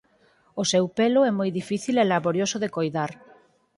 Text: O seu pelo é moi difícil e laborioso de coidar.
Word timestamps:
O 0.61 0.63
seu 0.71 0.85
pelo 0.97 1.21
é 1.29 1.31
moi 1.39 1.49
difícil 1.59 1.95
e 2.03 2.05
laborioso 2.13 2.57
de 2.63 2.69
coidar. 2.75 3.11